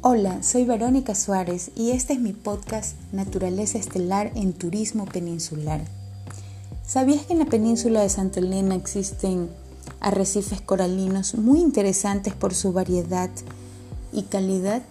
[0.00, 5.80] Hola, soy Verónica Suárez y este es mi podcast Naturaleza Estelar en Turismo Peninsular.
[6.86, 9.50] ¿Sabías que en la península de Santa Elena existen
[9.98, 13.28] arrecifes coralinos muy interesantes por su variedad
[14.12, 14.82] y calidad?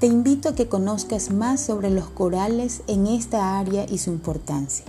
[0.00, 4.84] Te invito a que conozcas más sobre los corales en esta área y su importancia.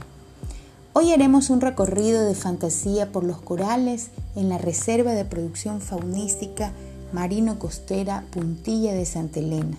[0.94, 6.74] Hoy haremos un recorrido de fantasía por los corales en la Reserva de Producción Faunística
[7.12, 9.78] Marino Costera Puntilla de Santa Elena.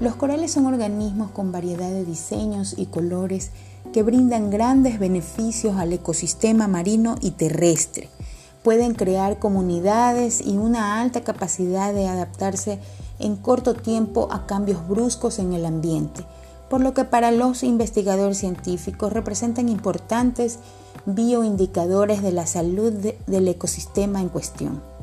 [0.00, 3.50] Los corales son organismos con variedad de diseños y colores
[3.92, 8.10] que brindan grandes beneficios al ecosistema marino y terrestre.
[8.62, 12.78] Pueden crear comunidades y una alta capacidad de adaptarse
[13.18, 16.24] en corto tiempo a cambios bruscos en el ambiente,
[16.68, 20.58] por lo que para los investigadores científicos representan importantes
[21.06, 24.95] bioindicadores de la salud del ecosistema en cuestión.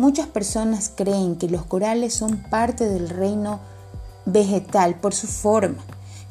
[0.00, 3.60] Muchas personas creen que los corales son parte del reino
[4.24, 5.76] vegetal por su forma,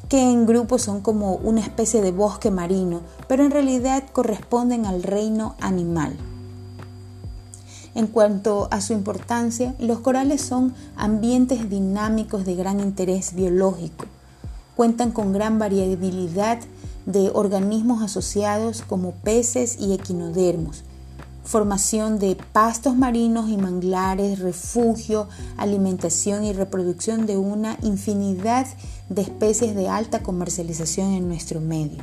[0.08, 5.04] que en grupo son como una especie de bosque marino, pero en realidad corresponden al
[5.04, 6.16] reino animal.
[7.94, 14.06] En cuanto a su importancia, los corales son ambientes dinámicos de gran interés biológico.
[14.74, 16.58] Cuentan con gran variabilidad
[17.06, 20.82] de organismos asociados como peces y equinodermos,
[21.44, 28.66] formación de pastos marinos y manglares, refugio, alimentación y reproducción de una infinidad
[29.08, 32.02] de especies de alta comercialización en nuestro medio.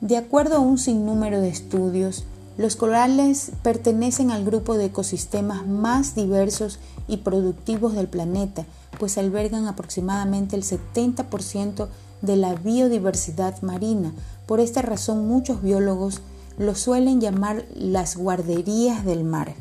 [0.00, 2.24] De acuerdo a un sinnúmero de estudios,
[2.56, 8.64] los corales pertenecen al grupo de ecosistemas más diversos y productivos del planeta,
[8.98, 11.88] pues albergan aproximadamente el 70%
[12.22, 14.12] de la biodiversidad marina.
[14.46, 16.20] Por esta razón muchos biólogos
[16.58, 19.54] lo suelen llamar las guarderías del mar.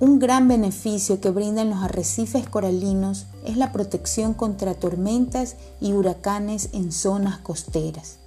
[0.00, 6.70] Un gran beneficio que brindan los arrecifes coralinos es la protección contra tormentas y huracanes
[6.72, 8.18] en zonas costeras.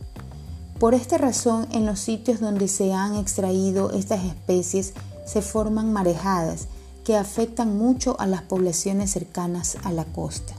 [0.79, 4.93] Por esta razón, en los sitios donde se han extraído estas especies
[5.25, 6.67] se forman marejadas
[7.03, 10.53] que afectan mucho a las poblaciones cercanas a la costa.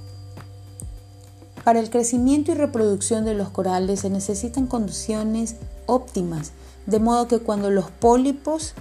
[1.64, 5.56] Para el crecimiento y reproducción de los corales se necesitan condiciones
[5.86, 6.52] óptimas
[6.88, 8.72] de modo que cuando los pólipos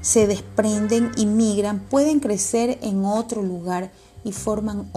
[0.00, 3.90] se desprenden y migran pueden crecer en otro lugar
[4.22, 4.88] y, forman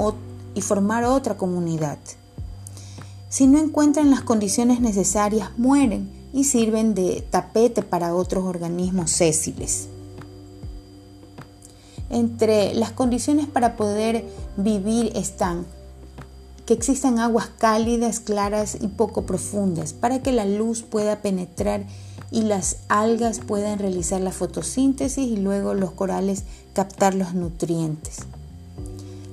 [0.53, 1.97] y formar otra comunidad.
[3.28, 9.88] Si no encuentran las condiciones necesarias, mueren y sirven de tapete para otros organismos sésiles.
[12.12, 14.25] Entre las condiciones para poder
[14.58, 15.66] vivir están
[16.68, 21.88] que existan aguas cálidas, claras y poco profundas para que la luz pueda penetrar
[22.31, 28.19] y las algas puedan realizar la fotosíntesis y luego los corales captar los nutrientes.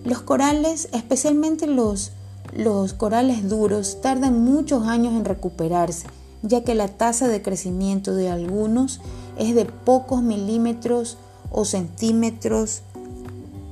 [0.04, 2.12] Los corales, especialmente los,
[2.52, 6.06] los corales duros, tardan muchos años en recuperarse,
[6.42, 9.00] ya que la tasa de crecimiento de algunos
[9.36, 11.18] es de pocos milímetros
[11.50, 12.82] o centímetros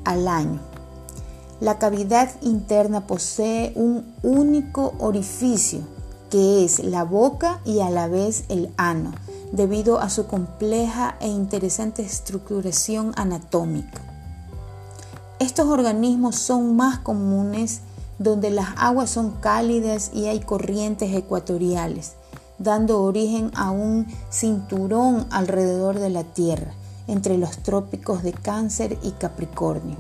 [0.05, 0.61] al año.
[1.61, 5.81] La cavidad interna posee un único orificio
[6.31, 9.13] que es la boca y a la vez el ano,
[9.53, 14.03] debido a su compleja e interesante estructuración anatómica.
[15.39, 17.81] Estos organismos son más comunes
[18.19, 22.13] donde las aguas son cálidas y hay corrientes ecuatoriales,
[22.59, 26.73] dando origen a un cinturón alrededor de la Tierra,
[27.07, 29.97] entre los trópicos de Cáncer y Capricornio.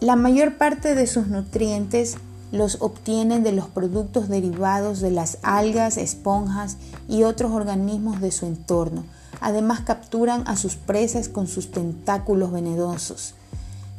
[0.00, 2.16] La mayor parte de sus nutrientes
[2.54, 6.76] los obtienen de los productos derivados de las algas, esponjas
[7.08, 9.02] y otros organismos de su entorno.
[9.40, 13.34] Además capturan a sus presas con sus tentáculos venenosos,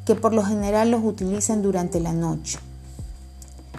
[0.06, 2.58] que por lo general los utilizan durante la noche.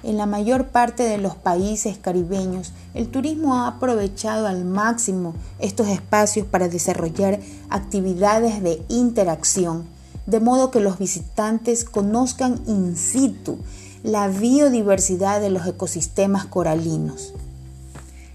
[0.02, 5.88] En la mayor parte de los países caribeños, el turismo ha aprovechado al máximo estos
[5.88, 7.40] espacios para desarrollar
[7.70, 9.86] actividades de interacción,
[10.26, 13.58] de modo que los visitantes conozcan in situ
[14.06, 17.34] la biodiversidad de los ecosistemas coralinos.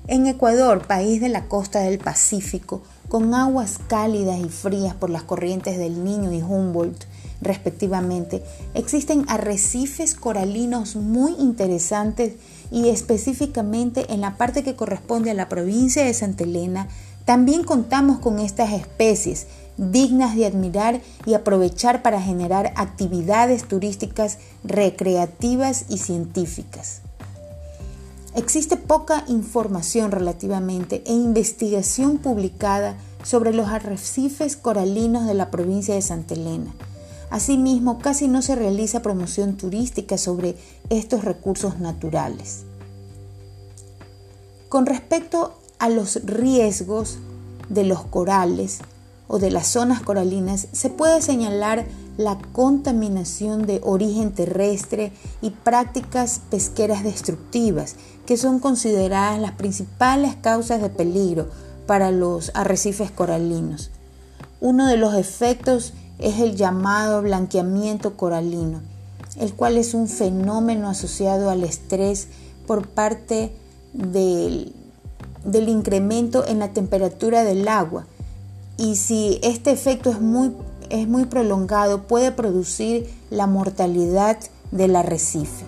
[0.05, 5.23] En Ecuador, país de la costa del Pacífico, con aguas cálidas y frías por las
[5.23, 7.05] corrientes del Niño y Humboldt,
[7.39, 12.33] respectivamente, existen arrecifes coralinos muy interesantes
[12.69, 16.89] y específicamente en la parte que corresponde a la provincia de Santa Elena,
[17.23, 19.47] también contamos con estas especies
[19.77, 27.01] dignas de admirar y aprovechar para generar actividades turísticas recreativas y científicas.
[28.33, 36.01] Existe poca información relativamente e investigación publicada sobre los arrecifes coralinos de la provincia de
[36.01, 36.73] Santa Elena.
[37.29, 40.55] Asimismo, casi no se realiza promoción turística sobre
[40.89, 42.63] estos recursos naturales.
[44.69, 47.17] Con respecto a los riesgos
[47.69, 48.79] de los corales
[49.33, 51.85] o de las zonas coralinas, se puede señalar
[52.17, 57.95] la contaminación de origen terrestre y prácticas pesqueras destructivas,
[58.25, 61.47] que son consideradas las principales causas de peligro
[61.87, 63.89] para los arrecifes coralinos.
[64.59, 68.81] Uno de los efectos es el llamado blanqueamiento coralino,
[69.39, 72.27] el cual es un fenómeno asociado al estrés
[72.67, 73.53] por parte
[73.93, 74.75] del,
[75.45, 78.07] del incremento en la temperatura del agua.
[78.77, 80.53] Y si este efecto es muy,
[80.89, 84.37] es muy prolongado, puede producir la mortalidad
[84.71, 85.65] del arrecife.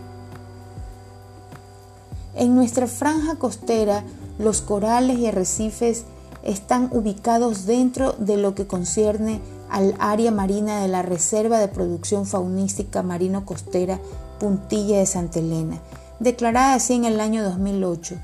[2.36, 4.04] En nuestra franja costera,
[4.40, 6.06] los corales y arrecifes
[6.44, 9.40] están ubicados dentro de lo que concierne
[9.70, 14.00] al área marina de la Reserva de Producción Faunística Marino Costera
[14.40, 15.80] Puntilla de Santa Elena,
[16.20, 18.16] declarada así en el año 2008,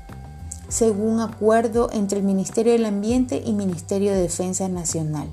[0.70, 5.28] según acuerdo entre el Ministerio del Ambiente y Ministerio de Defensa Nacional.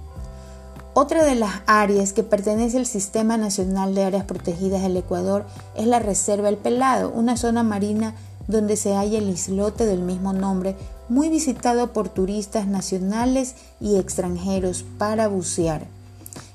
[0.94, 5.46] Otra de las áreas que pertenece al Sistema Nacional de Áreas Protegidas del Ecuador
[5.76, 8.16] es la Reserva El Pelado, una zona marina
[8.48, 10.76] donde se halla el islote del mismo nombre,
[11.08, 15.86] muy visitado por turistas nacionales y extranjeros para bucear.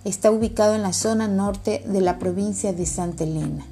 [0.05, 3.64] Está ubicado en la zona norte de la provincia de Santa Elena.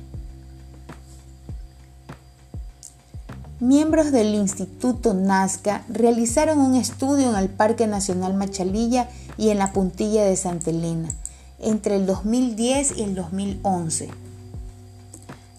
[3.61, 9.75] Miembros del Instituto Nazca realizaron un estudio en el Parque Nacional Machalilla y en la
[9.75, 11.11] Puntilla de Santa Elena
[11.59, 14.09] entre el 2010 y el 2011,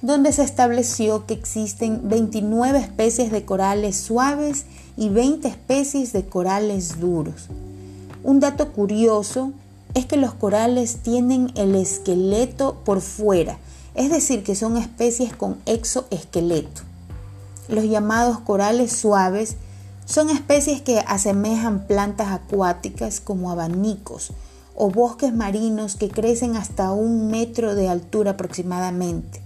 [0.01, 4.65] donde se estableció que existen 29 especies de corales suaves
[4.98, 7.50] y 20 especies de corales duros.
[8.24, 9.51] Un dato curioso
[9.94, 13.59] es que los corales tienen el esqueleto por fuera,
[13.94, 16.81] es decir, que son especies con exoesqueleto.
[17.68, 19.56] Los llamados corales suaves
[20.06, 24.31] son especies que asemejan plantas acuáticas como abanicos
[24.75, 29.42] o bosques marinos que crecen hasta un metro de altura aproximadamente.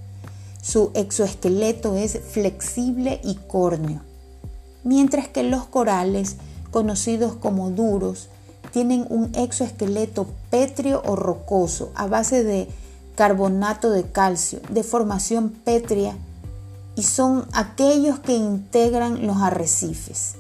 [0.62, 4.02] Su exoesqueleto es flexible y córneo,
[4.84, 6.38] mientras que los corales,
[6.72, 8.30] conocidos como duros,
[8.72, 12.68] tienen un exoesqueleto pétreo o rocoso a base de
[13.16, 16.18] carbonato de calcio, de formación pétrea,
[16.96, 20.36] y son aquellos que integran los arrecifes.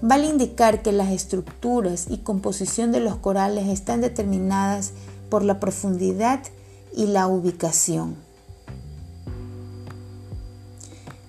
[0.00, 4.92] Vale indicar que las estructuras y composición de los corales están determinadas
[5.28, 6.40] por la profundidad
[6.96, 8.16] y la ubicación.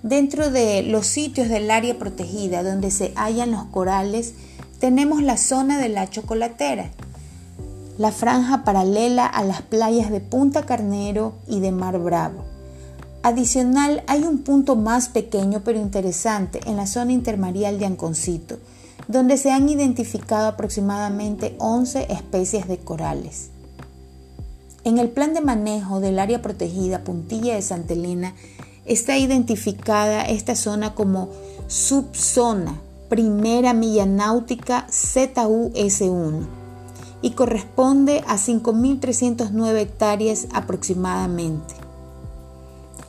[0.02, 4.34] Dentro de los sitios del área protegida donde se hallan los corales,
[4.78, 6.90] tenemos la zona de la chocolatera,
[7.98, 12.49] la franja paralela a las playas de Punta Carnero y de Mar Bravo.
[13.22, 18.58] Adicional, hay un punto más pequeño pero interesante en la zona intermareal de Anconcito,
[19.08, 23.50] donde se han identificado aproximadamente 11 especies de corales.
[24.84, 28.34] En el plan de manejo del área protegida Puntilla de Santa Elena
[28.86, 31.28] está identificada esta zona como
[31.66, 32.80] subzona
[33.10, 36.46] primera milla náutica ZUS1
[37.20, 41.79] y corresponde a 5.309 hectáreas aproximadamente.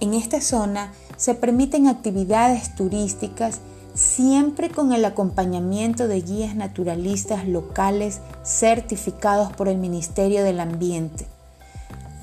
[0.02, 3.60] En esta zona se permiten actividades turísticas
[3.94, 11.28] siempre con el acompañamiento de guías naturalistas locales certificados por el Ministerio del Ambiente.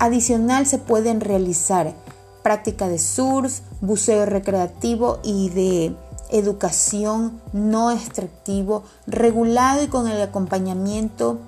[0.00, 1.94] Adicional se pueden realizar
[2.42, 5.94] práctica de surf, buceo recreativo y de
[6.30, 11.38] educación no extractivo, regulado y con el acompañamiento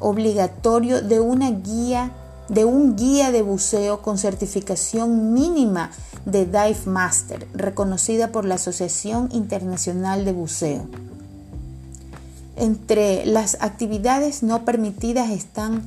[0.00, 2.10] obligatorio de una guía
[2.48, 5.90] de un guía de buceo con certificación mínima
[6.24, 10.86] de Dive Master, reconocida por la Asociación Internacional de Buceo.
[12.56, 15.82] Entre las actividades no permitidas están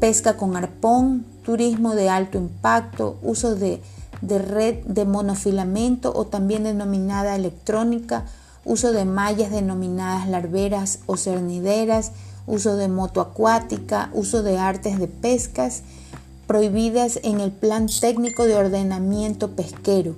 [0.00, 3.80] pesca con arpón, turismo de alto impacto, uso de
[4.26, 8.24] de red de monofilamento o también denominada electrónica,
[8.64, 12.12] uso de mallas denominadas larveras o cernideras,
[12.46, 15.82] uso de moto acuática, uso de artes de pescas,
[16.46, 20.14] prohibidas en el plan técnico de ordenamiento pesquero.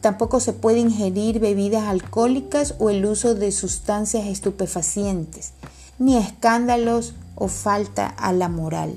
[0.00, 5.52] Tampoco se puede ingerir bebidas alcohólicas o el uso de sustancias estupefacientes,
[5.98, 8.94] ni escándalos o falta a la moral.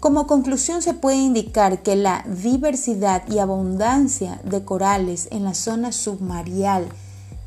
[0.00, 5.90] Como conclusión se puede indicar que la diversidad y abundancia de corales en la zona
[5.90, 6.86] submarial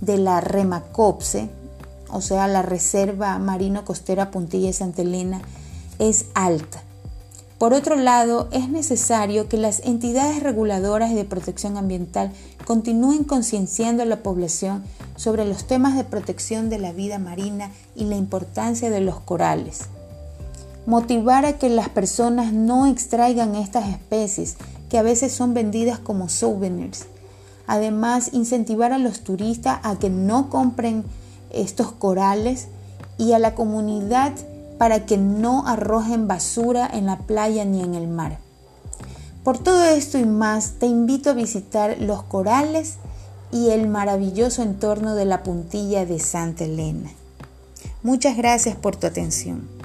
[0.02, 1.50] de la Remacopse,
[2.10, 5.42] o sea, la Reserva Marino Costera Puntilla de Santa Elena,
[6.00, 6.84] es alta.
[7.58, 12.32] Por otro lado, es necesario que las entidades reguladoras de protección ambiental
[12.66, 14.84] continúen concienciando a la población
[15.16, 19.82] sobre los temas de protección de la vida marina y la importancia de los corales.
[20.88, 24.56] Motivar a que las personas no extraigan estas especies
[24.90, 27.06] que a veces son vendidas como souvenirs.
[27.72, 31.06] Además, incentivar a los turistas a que no compren
[31.52, 32.68] estos corales
[33.18, 34.34] y a la comunidad
[34.78, 38.40] para que no arrojen basura en la playa ni en el mar.
[39.46, 42.98] Por todo esto y más, te invito a visitar los corales
[43.54, 47.10] y el maravilloso entorno de la puntilla de Santa Elena.
[48.04, 49.81] Muchas gracias por tu atención.